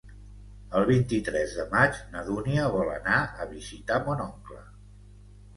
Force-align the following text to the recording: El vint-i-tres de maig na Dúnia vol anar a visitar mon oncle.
El 0.79 0.85
vint-i-tres 0.91 1.53
de 1.57 1.67
maig 1.75 1.99
na 2.15 2.23
Dúnia 2.29 2.65
vol 2.77 2.89
anar 2.97 3.21
a 3.45 3.47
visitar 3.53 4.03
mon 4.09 4.25
oncle. 4.29 4.63